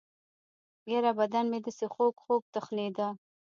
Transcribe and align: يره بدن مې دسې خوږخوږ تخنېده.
يره 0.91 1.11
بدن 1.19 1.45
مې 1.51 1.59
دسې 1.65 1.85
خوږخوږ 1.93 2.41
تخنېده. 2.55 3.07